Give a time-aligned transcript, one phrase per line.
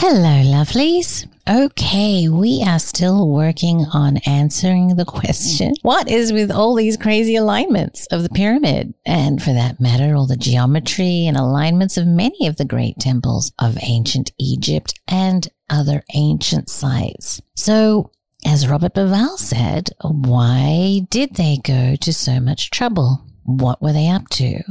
[0.00, 1.26] Hello, lovelies.
[1.50, 7.34] Okay, we are still working on answering the question what is with all these crazy
[7.34, 8.94] alignments of the pyramid?
[9.04, 13.50] And for that matter, all the geometry and alignments of many of the great temples
[13.58, 17.42] of ancient Egypt and other ancient sites.
[17.56, 18.12] So,
[18.46, 23.24] as Robert Bauval said, why did they go to so much trouble?
[23.42, 24.62] What were they up to?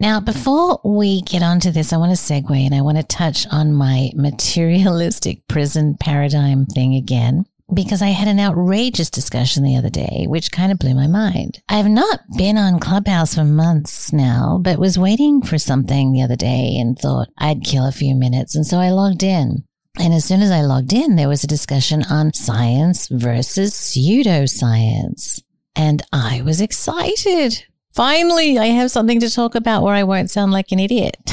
[0.00, 3.46] Now, before we get onto this, I want to segue and I want to touch
[3.50, 7.46] on my materialistic prison paradigm thing again.
[7.74, 11.60] Because I had an outrageous discussion the other day, which kind of blew my mind.
[11.68, 16.36] I've not been on Clubhouse for months now, but was waiting for something the other
[16.36, 18.56] day and thought I'd kill a few minutes.
[18.56, 19.64] And so I logged in.
[19.98, 25.42] And as soon as I logged in, there was a discussion on science versus pseudoscience.
[25.76, 27.64] And I was excited.
[27.92, 31.16] Finally, I have something to talk about where I won't sound like an idiot.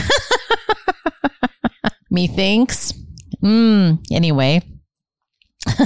[2.10, 2.94] Methinks.
[3.42, 3.96] Hmm.
[4.12, 4.62] Anyway.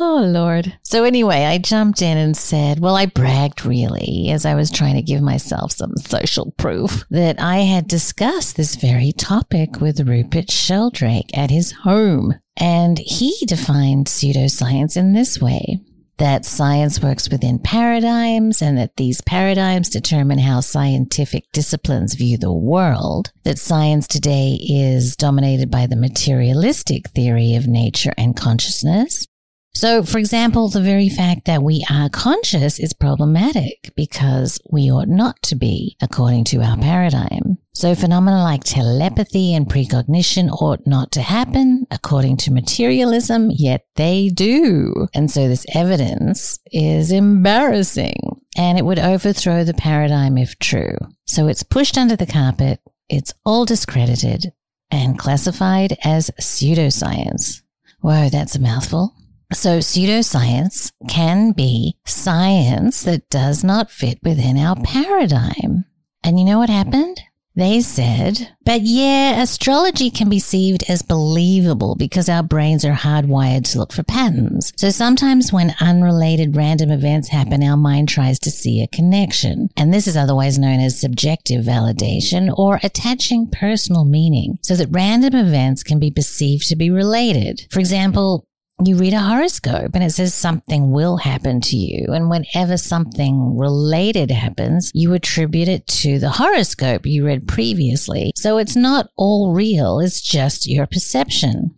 [0.00, 0.78] oh, Lord.
[0.82, 4.94] So, anyway, I jumped in and said, well, I bragged really as I was trying
[4.94, 10.50] to give myself some social proof that I had discussed this very topic with Rupert
[10.50, 12.34] Sheldrake at his home.
[12.56, 15.80] And he defined pseudoscience in this way
[16.18, 22.52] that science works within paradigms and that these paradigms determine how scientific disciplines view the
[22.52, 29.26] world, that science today is dominated by the materialistic theory of nature and consciousness,
[29.74, 35.08] so, for example, the very fact that we are conscious is problematic because we ought
[35.08, 37.58] not to be, according to our paradigm.
[37.74, 44.30] So, phenomena like telepathy and precognition ought not to happen, according to materialism, yet they
[44.30, 45.06] do.
[45.14, 50.96] And so, this evidence is embarrassing and it would overthrow the paradigm if true.
[51.26, 54.52] So, it's pushed under the carpet, it's all discredited
[54.90, 57.62] and classified as pseudoscience.
[58.00, 59.14] Whoa, that's a mouthful.
[59.52, 65.86] So pseudoscience can be science that does not fit within our paradigm.
[66.22, 67.20] And you know what happened?
[67.58, 73.68] They said, but yeah, astrology can be perceived as believable because our brains are hardwired
[73.72, 74.72] to look for patterns.
[74.76, 79.70] So sometimes when unrelated random events happen, our mind tries to see a connection.
[79.76, 85.34] And this is otherwise known as subjective validation or attaching personal meaning so that random
[85.34, 87.66] events can be perceived to be related.
[87.72, 88.46] For example,
[88.84, 92.12] you read a horoscope and it says something will happen to you.
[92.12, 98.32] And whenever something related happens, you attribute it to the horoscope you read previously.
[98.36, 101.74] So it's not all real, it's just your perception.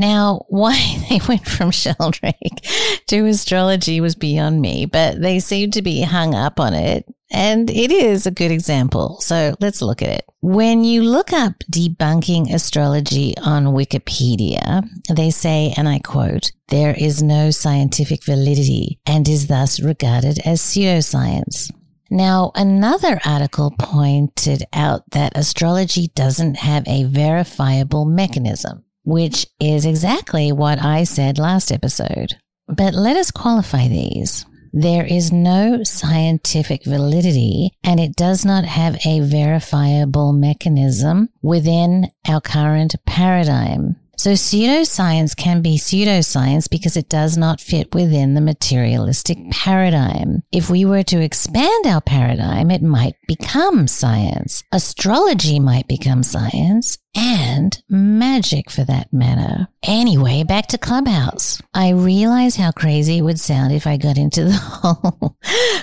[0.00, 2.64] Now, why they went from Sheldrake
[3.06, 7.70] to astrology was beyond me, but they seem to be hung up on it and
[7.70, 9.20] it is a good example.
[9.20, 10.24] So let's look at it.
[10.40, 17.22] When you look up debunking astrology on Wikipedia, they say, and I quote, there is
[17.22, 21.70] no scientific validity and is thus regarded as pseudoscience.
[22.10, 30.52] Now, another article pointed out that astrology doesn't have a verifiable mechanism, which is exactly
[30.52, 32.34] what I said last episode.
[32.68, 34.46] But let us qualify these.
[34.72, 42.40] There is no scientific validity and it does not have a verifiable mechanism within our
[42.40, 43.96] current paradigm.
[44.20, 50.42] So pseudoscience can be pseudoscience because it does not fit within the materialistic paradigm.
[50.52, 54.62] If we were to expand our paradigm, it might become science.
[54.72, 59.68] Astrology might become science and magic for that matter.
[59.82, 61.60] Anyway, back to Clubhouse.
[61.74, 65.36] I realize how crazy it would sound if I got into the whole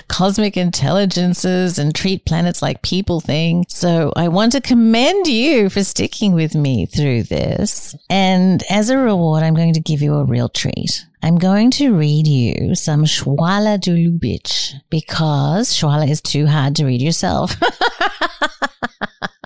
[0.08, 3.64] cosmic intelligences and treat planets like people thing.
[3.68, 7.94] So I want to commend you for sticking with me through this.
[8.08, 11.04] And as a reward, I'm going to give you a real treat.
[11.22, 16.86] I'm going to read you some Schwaller de Lubicz because Schwaller is too hard to
[16.86, 17.56] read yourself.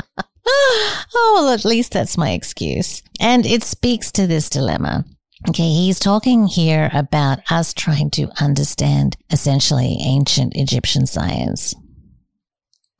[1.15, 3.03] oh, well, at least that's my excuse.
[3.21, 5.05] And it speaks to this dilemma.
[5.49, 11.75] Okay, he's talking here about us trying to understand essentially ancient Egyptian science.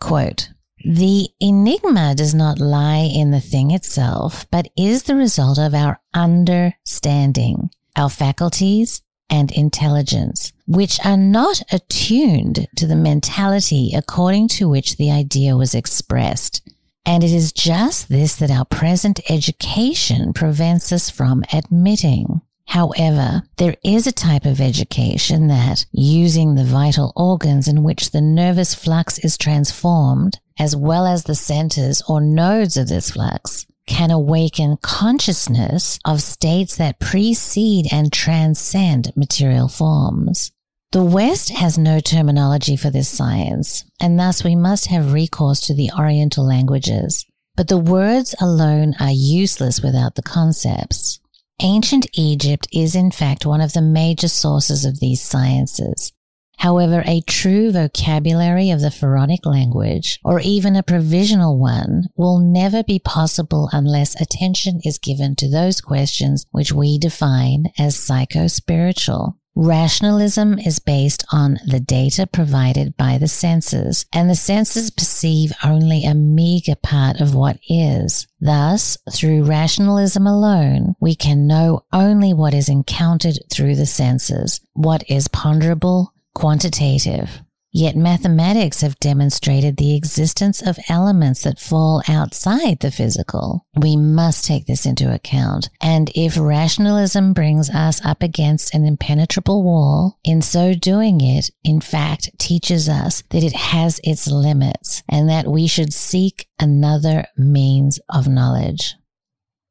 [0.01, 0.49] Quote,
[0.85, 6.01] the enigma does not lie in the thing itself, but is the result of our
[6.13, 14.97] understanding, our faculties and intelligence, which are not attuned to the mentality according to which
[14.97, 16.63] the idea was expressed
[17.05, 22.41] and it is just this that our present education prevents us from admitting.
[22.67, 28.21] However, there is a type of education that, using the vital organs in which the
[28.21, 34.11] nervous flux is transformed, as well as the centers or nodes of this flux, can
[34.11, 40.53] awaken consciousness of states that precede and transcend material forms.
[40.93, 45.75] The West has no terminology for this science, and thus we must have recourse to
[45.75, 47.25] the Oriental languages.
[47.57, 51.19] But the words alone are useless without the concepts.
[51.63, 56.13] Ancient Egypt is in fact one of the major sources of these sciences.
[56.59, 62.85] However, a true vocabulary of the pharaonic language, or even a provisional one, will never
[62.85, 69.39] be possible unless attention is given to those questions which we define as psycho-spiritual.
[69.55, 76.05] Rationalism is based on the data provided by the senses, and the senses perceive only
[76.05, 78.27] a meager part of what is.
[78.41, 85.05] Thus, through rationalism alone, we can know only what is encountered through the senses, what
[85.11, 87.43] is ponderable, quantitative.
[87.75, 93.67] Yet mathematics have demonstrated the existence of elements that fall outside the physical.
[93.75, 95.71] We must take this into account.
[95.81, 101.81] And if rationalism brings us up against an impenetrable wall, in so doing it, in
[101.81, 107.99] fact, teaches us that it has its limits and that we should seek another means
[108.11, 108.97] of knowledge.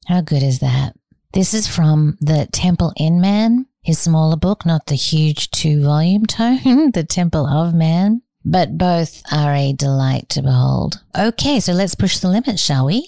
[0.08, 0.96] How good is that?
[1.34, 6.26] This is from the Temple in Man his smaller book, not the huge two volume
[6.26, 11.02] tome, The Temple of Man, but both are a delight to behold.
[11.18, 13.08] Okay, so let's push the limits, shall we?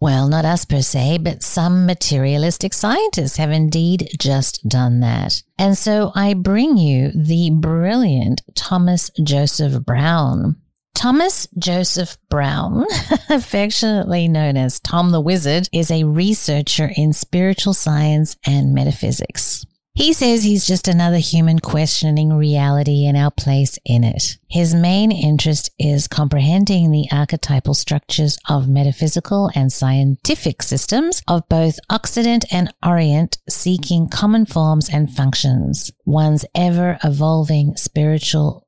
[0.00, 5.42] Well, not us per se, but some materialistic scientists have indeed just done that.
[5.58, 10.56] And so I bring you the brilliant Thomas Joseph Brown.
[10.94, 12.84] Thomas Joseph Brown,
[13.28, 19.66] affectionately known as Tom the Wizard, is a researcher in spiritual science and metaphysics.
[20.00, 24.38] He says he's just another human questioning reality and our place in it.
[24.48, 31.78] His main interest is comprehending the archetypal structures of metaphysical and scientific systems of both
[31.90, 35.90] Occident and Orient, seeking common forms and functions.
[36.06, 38.66] One's ever evolving spiritual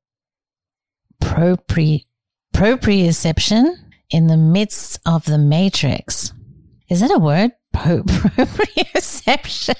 [1.19, 2.05] propri-
[2.55, 3.77] proprioception
[4.11, 6.35] in the midst of the matrix.
[6.93, 7.53] Is that a word?
[7.75, 9.75] proprioception.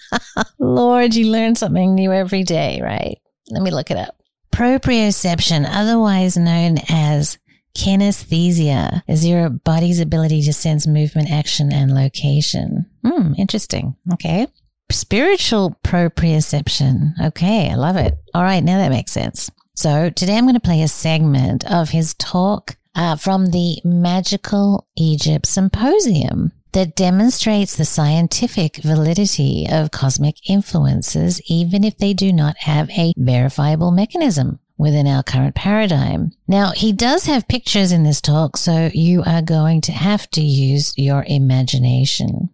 [0.60, 3.18] Lord, you learn something new every day, right?
[3.50, 4.22] Let me look it up.
[4.52, 7.38] Proprioception, otherwise known as
[7.76, 12.86] kinesthesia, is your body's ability to sense movement, action, and location.
[13.04, 13.96] Hmm, interesting.
[14.12, 14.46] Okay.
[14.88, 17.20] Spiritual proprioception.
[17.20, 18.14] Okay, I love it.
[18.34, 19.50] All right, now that makes sense.
[19.74, 24.86] So today I'm going to play a segment of his talk uh, from the Magical
[24.96, 32.56] Egypt Symposium that demonstrates the scientific validity of cosmic influences, even if they do not
[32.58, 36.32] have a verifiable mechanism within our current paradigm.
[36.48, 40.40] Now, he does have pictures in this talk, so you are going to have to
[40.40, 42.50] use your imagination.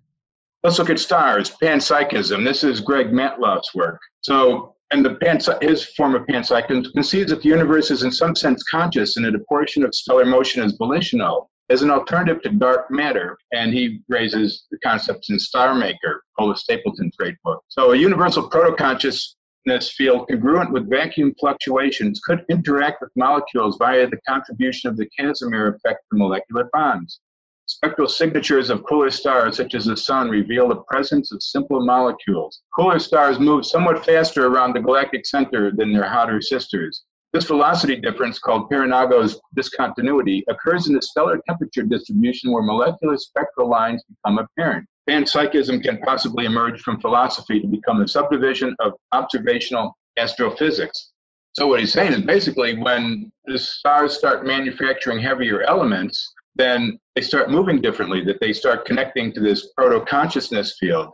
[0.63, 2.45] Let's look at stars, panpsychism.
[2.45, 4.01] This is Greg Matloff's work.
[4.21, 8.35] So, and the pan, his form of panpsychism conceives that the universe is in some
[8.35, 12.49] sense conscious and that a portion of stellar motion is volitional as an alternative to
[12.51, 13.37] dark matter.
[13.53, 17.63] And he raises the concepts in Star Maker, Paula Stapledon's great book.
[17.69, 24.19] So a universal proto-consciousness field congruent with vacuum fluctuations could interact with molecules via the
[24.27, 27.21] contribution of the Casimir effect to molecular bonds.
[27.71, 32.63] Spectral signatures of cooler stars, such as the Sun, reveal the presence of simple molecules.
[32.75, 37.05] Cooler stars move somewhat faster around the galactic center than their hotter sisters.
[37.35, 43.69] This velocity difference, called Parenago's discontinuity, occurs in the stellar temperature distribution where molecular spectral
[43.69, 44.89] lines become apparent.
[45.07, 51.13] Panpsychism can possibly emerge from philosophy to become a subdivision of observational astrophysics.
[51.53, 57.23] So, what he's saying is basically when the stars start manufacturing heavier elements, then they
[57.23, 61.09] start moving differently, that they start connecting to this proto consciousness field.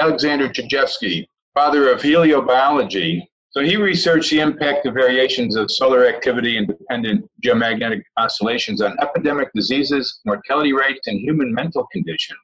[0.00, 6.56] Alexander Chizhevsky, father of heliobiology, so he researched the impact of variations of solar activity
[6.56, 12.43] and dependent geomagnetic oscillations on epidemic diseases, mortality rates, and human mental conditions.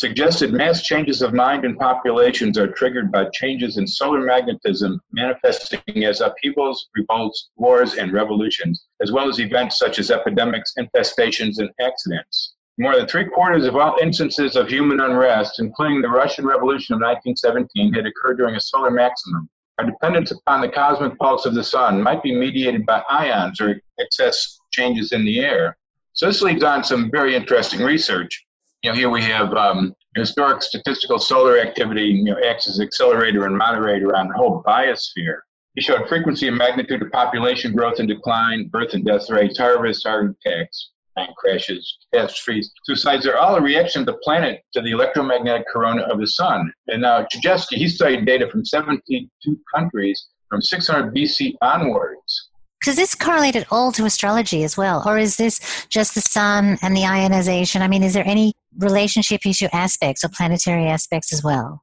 [0.00, 6.06] Suggested mass changes of mind and populations are triggered by changes in solar magnetism manifesting
[6.06, 11.68] as upheavals, revolts, wars, and revolutions, as well as events such as epidemics, infestations, and
[11.82, 12.54] accidents.
[12.78, 17.02] More than three quarters of all instances of human unrest, including the Russian Revolution of
[17.02, 19.50] 1917, had occurred during a solar maximum.
[19.76, 23.78] Our dependence upon the cosmic pulse of the sun might be mediated by ions or
[23.98, 25.76] excess changes in the air.
[26.14, 28.46] So this leads on some very interesting research.
[28.82, 33.44] You know, here we have um, historic statistical solar activity, you know, acts as accelerator
[33.44, 35.40] and moderator on the whole biosphere.
[35.74, 40.06] He showed frequency and magnitude of population growth and decline, birth and death rates, harvest,
[40.06, 40.90] heart attacks.
[41.36, 46.18] crashes, catastrophes, suicides They're all a reaction of the planet to the electromagnetic corona of
[46.18, 46.72] the sun.
[46.88, 49.28] And now Chudovsky, he studied data from 72
[49.74, 52.48] countries from 600 BC onwards.
[52.82, 55.02] Does this correlate at all to astrology as well?
[55.04, 57.82] Or is this just the sun and the ionization?
[57.82, 61.82] I mean, is there any relationship issue aspects or planetary aspects as well?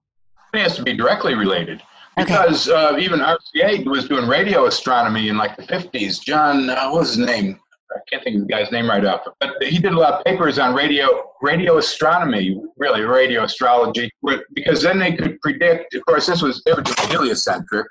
[0.54, 1.82] It has to be directly related.
[2.16, 2.96] Because okay.
[2.96, 6.20] uh, even RCA was doing radio astronomy in like the 50s.
[6.20, 7.60] John, uh, what was his name?
[7.92, 10.26] I can't think of the guy's name right off, but he did a lot of
[10.26, 11.08] papers on radio
[11.42, 14.12] radio astronomy, really radio astrology,
[14.54, 15.94] because then they could predict.
[15.94, 16.62] Of course, this was
[17.10, 17.88] heliocentric,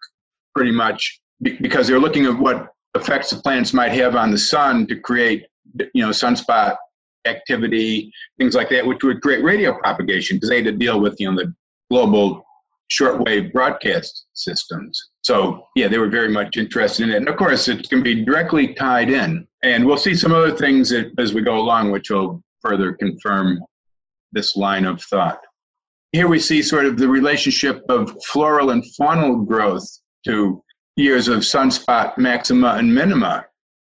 [0.55, 4.39] pretty much, because they were looking at what effects the planets might have on the
[4.39, 5.47] sun to create,
[5.95, 6.77] you know, sunspot
[7.27, 11.17] activity, things like that, which would create radio propagation because they had to deal with,
[11.19, 11.55] you know, the
[11.91, 12.45] global
[12.91, 15.11] shortwave broadcast systems.
[15.23, 17.17] So, yeah, they were very much interested in it.
[17.17, 19.47] And of course, it can be directly tied in.
[19.63, 23.61] And we'll see some other things as we go along, which will further confirm
[24.33, 25.41] this line of thought.
[26.13, 29.87] Here we see sort of the relationship of floral and faunal growth
[30.25, 30.63] to
[30.97, 33.45] years of sunspot maxima and minima.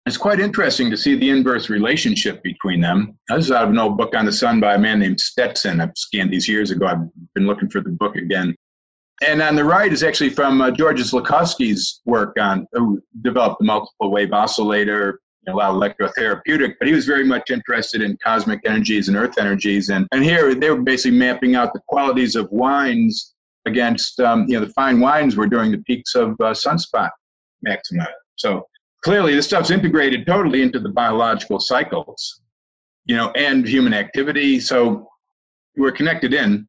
[0.08, 3.18] It's quite interesting to see the inverse relationship between them.
[3.30, 5.80] This is out of an old book on the sun by a man named Stetson.
[5.80, 6.88] I've scanned these years ago.
[6.88, 8.56] I've been looking for the book again.
[9.22, 14.10] And on the right is actually from uh, Georges work on who developed the multiple
[14.10, 19.08] wave oscillator, a lot of electrotherapeutic, but he was very much interested in cosmic energies
[19.08, 19.90] and earth energies.
[19.90, 23.36] And, and here they were basically mapping out the qualities of wines
[23.68, 27.12] against, um, you know, the fine wines were during the peaks of uh, sunspot
[27.62, 28.08] maxima.
[28.38, 28.66] So
[29.02, 32.42] clearly this stuff's integrated totally into the biological cycles,
[33.06, 34.60] you know, and human activity.
[34.60, 35.08] So
[35.78, 36.68] we're connected in.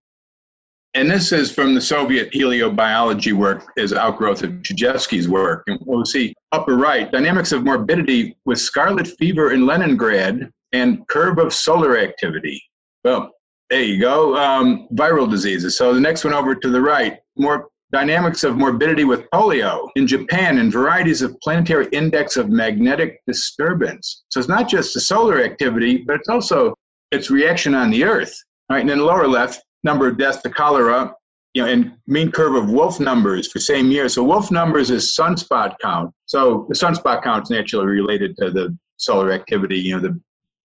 [0.95, 5.65] And this is from the Soviet heliobiology work as outgrowth of Chudovsky's work.
[5.67, 11.39] And we'll see upper right, dynamics of morbidity with scarlet fever in Leningrad and curve
[11.39, 12.63] of solar activity.
[13.05, 13.31] Well,
[13.71, 14.37] there you go.
[14.37, 15.79] Um, viral diseases.
[15.79, 20.07] So the next one over to the right, more dynamics of morbidity with polio in
[20.07, 24.25] Japan and varieties of planetary index of magnetic disturbance.
[24.31, 26.75] So it's not just the solar activity, but it's also
[27.11, 28.35] its reaction on the Earth.
[28.71, 31.15] Right, and then lower left, number of deaths to cholera,
[31.53, 34.09] you know, and mean curve of wolf numbers for same year.
[34.09, 36.15] So wolf numbers is sunspot count.
[36.25, 40.19] So the sunspot count is naturally related to the solar activity, you know, the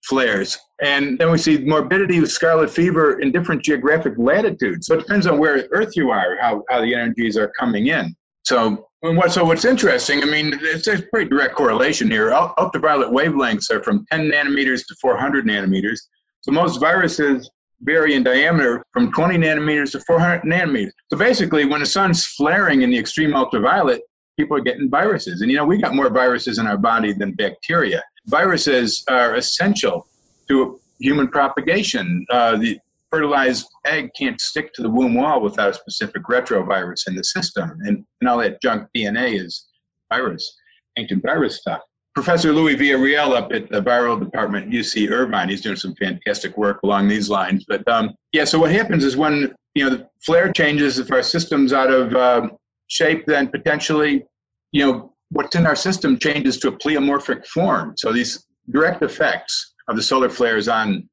[0.07, 0.57] flares.
[0.81, 4.87] And then we see morbidity with scarlet fever in different geographic latitudes.
[4.87, 8.15] So it depends on where Earth you are, how, how the energies are coming in.
[8.43, 12.31] So what, so what's interesting, I mean, it's a pretty direct correlation here.
[12.31, 15.99] Ultraviolet wavelengths are from 10 nanometers to 400 nanometers.
[16.41, 17.49] So most viruses
[17.81, 20.91] vary in diameter from 20 nanometers to 400 nanometers.
[21.11, 24.01] So basically, when the sun's flaring in the extreme ultraviolet,
[24.37, 25.41] people are getting viruses.
[25.41, 28.03] And you know, we got more viruses in our body than bacteria.
[28.27, 30.07] Viruses are essential
[30.47, 32.25] to human propagation.
[32.29, 32.79] Uh, the
[33.09, 37.71] fertilized egg can't stick to the womb wall without a specific retrovirus in the system.
[37.83, 39.67] And, and all that junk DNA is
[40.11, 40.57] virus,
[40.97, 41.81] ancient virus stuff.
[42.17, 45.49] Professor Louis Villarreal up at the viral department UC Irvine.
[45.49, 47.63] He's doing some fantastic work along these lines.
[47.67, 51.21] But um, yeah, so what happens is when you know the flare changes, if our
[51.21, 52.49] system's out of uh,
[52.87, 54.25] shape, then potentially,
[54.71, 57.93] you know, what's in our system changes to a pleomorphic form.
[57.97, 61.07] So these direct effects of the solar flares on,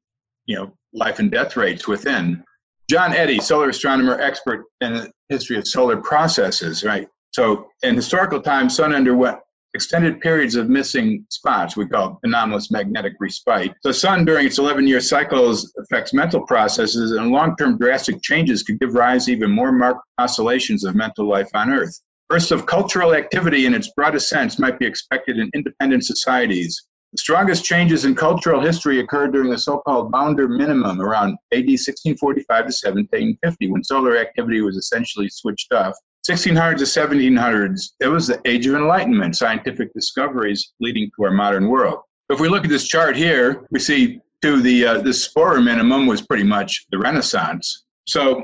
[0.45, 2.43] you know, life and death rates within.
[2.89, 7.07] John Eddy, solar astronomer, expert in the history of solar processes, right?
[7.31, 9.39] So in historical times, sun underwent
[9.73, 13.73] extended periods of missing spots we call anomalous magnetic respite.
[13.83, 18.63] The sun during its 11 year cycles affects mental processes and long term drastic changes
[18.63, 21.99] could give rise to even more marked oscillations of mental life on Earth.
[22.29, 26.87] Bursts of cultural activity in its broadest sense might be expected in independent societies.
[27.11, 31.65] The strongest changes in cultural history occurred during the so called Maunder Minimum around AD
[31.65, 35.95] 1645 to 1750 when solar activity was essentially switched off
[36.29, 41.67] 1600s to 1700s, it was the age of enlightenment, scientific discoveries leading to our modern
[41.67, 41.99] world.
[42.29, 46.07] If we look at this chart here, we see to the uh, the Sporer minimum
[46.07, 47.83] was pretty much the Renaissance.
[48.07, 48.43] So,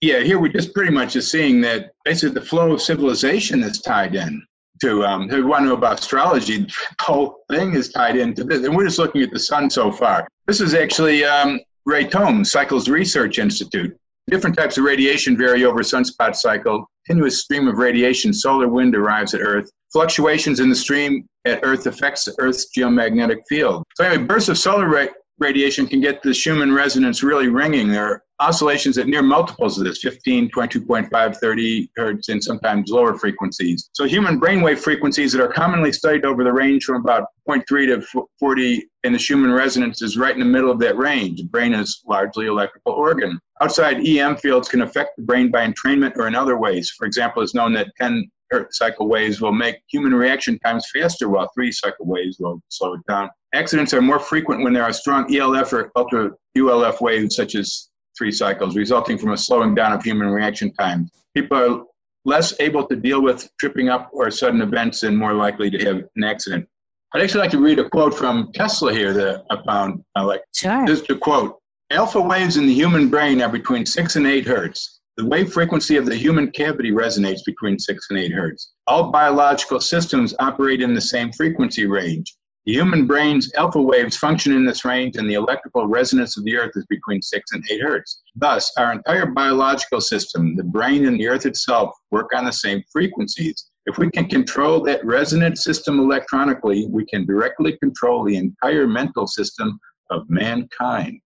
[0.00, 3.80] yeah, here we're just pretty much just seeing that basically the flow of civilization is
[3.80, 4.42] tied in
[4.80, 5.04] to.
[5.04, 8.74] Um, you want to know about astrology, the whole thing is tied into this, and
[8.74, 10.26] we're just looking at the sun so far.
[10.46, 13.94] This is actually um, Ray Tomes, Cycles Research Institute.
[14.28, 16.86] Different types of radiation vary over sunspot cycle.
[17.06, 19.68] Continuous stream of radiation, solar wind arrives at Earth.
[19.92, 23.82] Fluctuations in the stream at Earth affects Earth's geomagnetic field.
[23.96, 25.06] So anyway, bursts of solar ra-
[25.40, 27.88] radiation can get the Schumann resonance really ringing.
[27.88, 33.18] There are oscillations at near multiples of this 15, 22.5, 30 hertz, and sometimes lower
[33.18, 33.90] frequencies.
[33.92, 38.26] So, human brainwave frequencies that are commonly studied over the range from about 0.3 to
[38.38, 41.40] 40, and the Schumann resonance is right in the middle of that range.
[41.40, 43.38] The brain is largely electrical organ.
[43.60, 46.90] Outside EM fields can affect the brain by entrainment or in other ways.
[46.96, 48.30] For example, it's known that 10 hertz
[48.70, 53.00] cycle waves will make human reaction times faster, while three cycle waves will slow it
[53.08, 53.30] down.
[53.54, 57.88] Accidents are more frequent when there are strong ELF or ultra ULF waves, such as
[58.16, 61.08] three cycles, resulting from a slowing down of human reaction time.
[61.34, 61.84] People are
[62.24, 66.02] less able to deal with tripping up or sudden events and more likely to have
[66.16, 66.68] an accident.
[67.12, 70.04] I'd actually like to read a quote from Tesla here that I found.
[70.14, 70.86] I like sure.
[70.86, 71.58] just a quote.
[71.90, 74.99] Alpha waves in the human brain are between six and eight hertz.
[75.20, 78.72] The wave frequency of the human cavity resonates between 6 and 8 hertz.
[78.86, 82.34] All biological systems operate in the same frequency range.
[82.64, 86.56] The human brain's alpha waves function in this range, and the electrical resonance of the
[86.56, 88.22] Earth is between 6 and 8 hertz.
[88.34, 92.82] Thus, our entire biological system, the brain and the Earth itself, work on the same
[92.90, 93.66] frequencies.
[93.84, 99.26] If we can control that resonant system electronically, we can directly control the entire mental
[99.26, 101.20] system of mankind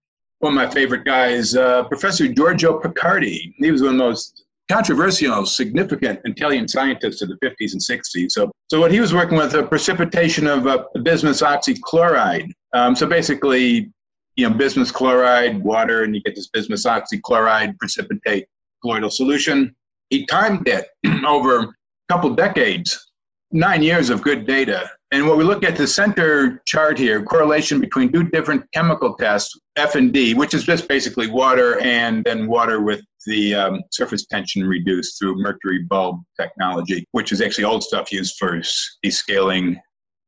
[0.44, 3.54] one of my favorite guys, uh, Professor Giorgio Piccardi.
[3.56, 8.30] He was one of the most controversial, significant Italian scientists of the 50s and 60s.
[8.30, 12.50] So, so what he was working with, a precipitation of uh, bismuth oxychloride.
[12.74, 13.90] Um, so basically,
[14.36, 18.46] you know, bismuth chloride, water, and you get this bismuth oxychloride precipitate
[18.82, 19.74] colloidal solution.
[20.10, 20.88] He timed it
[21.26, 21.74] over a
[22.10, 23.10] couple decades,
[23.50, 24.90] nine years of good data.
[25.14, 29.56] And what we look at the center chart here, correlation between two different chemical tests,
[29.76, 34.26] F and D, which is just basically water and then water with the um, surface
[34.26, 38.60] tension reduced through mercury bulb technology, which is actually old stuff used for
[39.06, 39.76] descaling,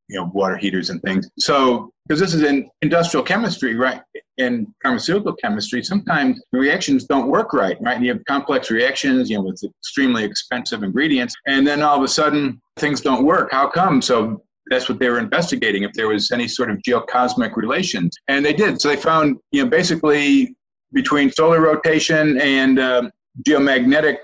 [0.09, 1.29] you know, water heaters and things.
[1.37, 4.01] So, because this is in industrial chemistry, right?
[4.39, 7.97] and pharmaceutical chemistry, sometimes reactions don't work right, right?
[7.97, 12.03] And you have complex reactions, you know, with extremely expensive ingredients, and then all of
[12.03, 13.51] a sudden things don't work.
[13.51, 14.03] How come?
[14.03, 18.45] So that's what they were investigating if there was any sort of geocosmic relations and
[18.45, 18.81] they did.
[18.81, 20.57] So they found you know basically
[20.93, 23.11] between solar rotation and um,
[23.47, 24.19] geomagnetic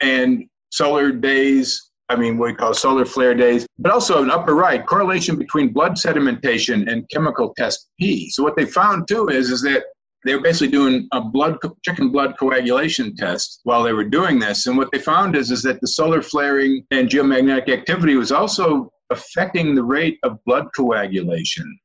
[0.00, 4.54] and solar days i mean what we call solar flare days but also an upper
[4.54, 8.30] right correlation between blood sedimentation and chemical test p.
[8.30, 9.84] So what they found too is is that
[10.24, 14.66] they were basically doing a blood chicken blood coagulation test while they were doing this.
[14.66, 18.90] And what they found is is that the solar flaring and geomagnetic activity was also
[19.10, 21.78] affecting the rate of blood coagulation.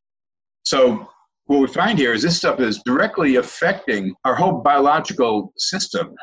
[0.64, 1.10] So,
[1.46, 6.16] what we find here is this stuff is directly affecting our whole biological system.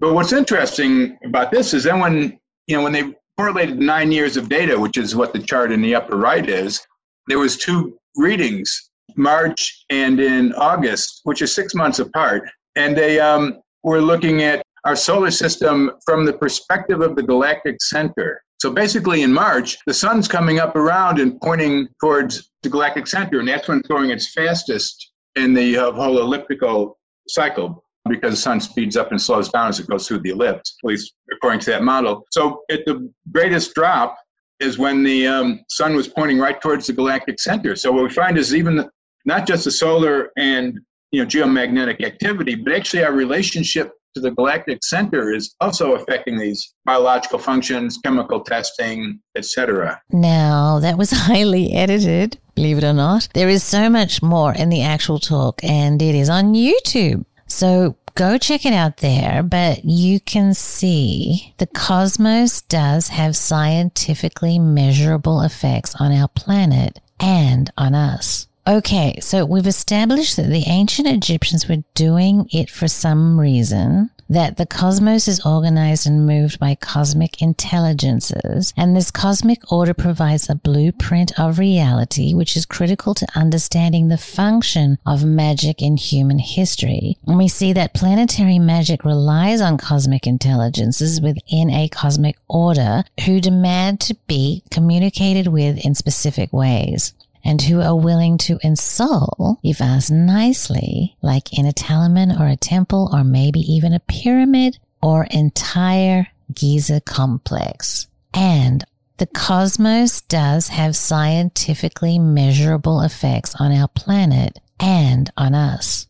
[0.00, 4.36] But what's interesting about this is then when you know when they correlated nine years
[4.36, 6.80] of data, which is what the chart in the upper right is,
[7.26, 13.18] there was two readings, March and in August, which is six months apart, and they
[13.18, 18.42] um, were looking at our solar system from the perspective of the galactic center.
[18.58, 23.38] So basically, in March, the sun's coming up around and pointing towards the galactic center,
[23.38, 28.40] and that's when it's going its fastest in the uh, whole elliptical cycle because the
[28.40, 31.60] sun speeds up and slows down as it goes through the ellipse, at least according
[31.60, 32.24] to that model.
[32.30, 34.16] So at the greatest drop
[34.60, 37.76] is when the um, sun was pointing right towards the galactic center.
[37.76, 38.90] So what we find is even the,
[39.24, 40.80] not just the solar and
[41.12, 46.38] you know geomagnetic activity, but actually our relationship to the galactic center is also affecting
[46.38, 50.00] these biological functions, chemical testing, etc.
[50.10, 53.28] Now, that was highly edited, believe it or not.
[53.34, 57.24] There is so much more in the actual talk, and it is on YouTube.
[57.46, 64.58] So go check it out there, but you can see the cosmos does have scientifically
[64.58, 68.47] measurable effects on our planet and on us.
[68.68, 74.58] Okay, so we've established that the ancient Egyptians were doing it for some reason, that
[74.58, 80.54] the cosmos is organized and moved by cosmic intelligences, and this cosmic order provides a
[80.54, 87.16] blueprint of reality, which is critical to understanding the function of magic in human history.
[87.26, 93.40] And we see that planetary magic relies on cosmic intelligences within a cosmic order who
[93.40, 99.80] demand to be communicated with in specific ways and who are willing to insult, if
[99.80, 105.24] asked nicely, like in a talisman or a temple or maybe even a pyramid or
[105.30, 108.06] entire Giza complex.
[108.34, 108.84] And
[109.18, 116.06] the cosmos does have scientifically measurable effects on our planet and on us.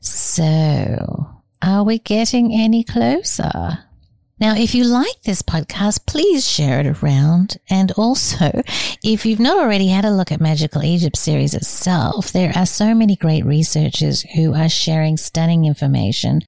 [0.00, 3.84] So, are we getting any closer?
[4.40, 7.58] Now, if you like this podcast, please share it around.
[7.68, 8.62] And also,
[9.04, 12.94] if you've not already had a look at Magical Egypt series itself, there are so
[12.94, 16.40] many great researchers who are sharing stunning information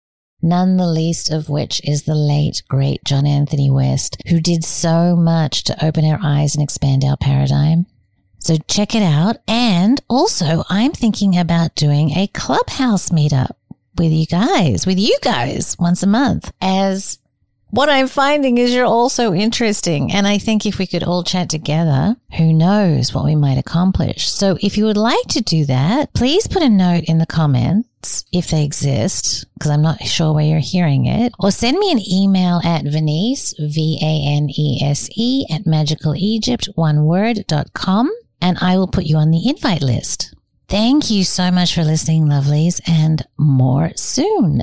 [0.42, 5.14] none the least of which is the late, great John Anthony West, who did so
[5.14, 7.86] much to open our eyes and expand our paradigm.
[8.38, 9.36] So check it out.
[9.46, 13.52] And also, I'm thinking about doing a clubhouse meetup
[13.96, 17.18] with you guys, with you guys once a month as
[17.72, 20.12] what I'm finding is you're also interesting.
[20.12, 24.30] And I think if we could all chat together, who knows what we might accomplish.
[24.30, 28.26] So if you would like to do that, please put a note in the comments
[28.30, 32.00] if they exist, because I'm not sure where you're hearing it, or send me an
[32.06, 39.16] email at Vanese, V-A-N-E-S-E at magicalegypt, one word, dot com, and I will put you
[39.16, 40.34] on the invite list.
[40.68, 44.62] Thank you so much for listening, lovelies, and more soon.